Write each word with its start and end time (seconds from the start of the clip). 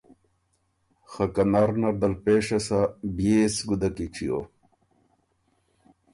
خه 1.11 1.25
که 1.35 1.43
نرنردل 1.51 2.13
پېشه 2.23 2.59
سۀ، 2.67 2.79
بيې 3.15 3.39
سو 3.55 3.63
ګُده 3.69 3.89
کی 3.95 4.05
چیو؟“ 4.15 4.39